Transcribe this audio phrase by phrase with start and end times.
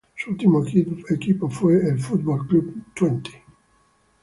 [0.15, 0.63] Su último
[1.11, 3.43] equipo fue el Football Club Twente.